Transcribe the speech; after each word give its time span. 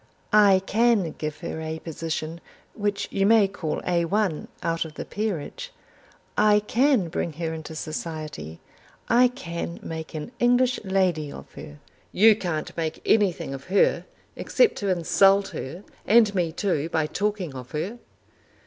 I 0.33 0.63
can 0.65 1.11
give 1.19 1.41
her 1.41 1.61
a 1.61 1.77
position 1.77 2.41
which 2.73 3.07
you 3.11 3.27
may 3.27 3.47
call 3.47 3.81
Al 3.85 4.47
out 4.63 4.83
of 4.83 4.95
the 4.95 5.05
Peerage. 5.05 5.71
I 6.35 6.59
can 6.59 7.07
bring 7.09 7.33
her 7.33 7.53
into 7.53 7.75
society. 7.75 8.59
I 9.09 9.27
can 9.27 9.79
make 9.83 10.15
an 10.15 10.31
English 10.39 10.79
lady 10.83 11.31
of 11.31 11.53
her." 11.53 11.77
"You 12.11 12.35
can't 12.35 12.75
make 12.75 13.03
anything 13.05 13.53
of 13.53 13.65
her, 13.65 14.05
except 14.35 14.77
to 14.77 14.89
insult 14.89 15.49
her, 15.49 15.83
and 16.07 16.33
me 16.33 16.51
too 16.51 16.89
by 16.89 17.05
talking 17.05 17.53
of 17.53 17.69
her." 17.69 17.99